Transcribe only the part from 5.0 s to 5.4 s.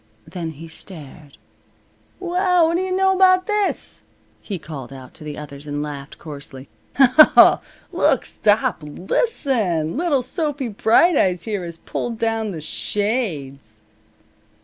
to the